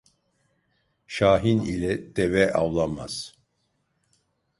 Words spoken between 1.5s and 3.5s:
ile deve avlanmaz.